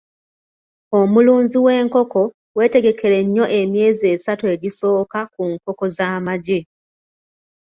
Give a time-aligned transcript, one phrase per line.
[0.99, 2.21] Omulunzi w'enkoko
[2.57, 6.59] wetegekere nnyo emyezi esatu egisooka ku nkoko z'amagi.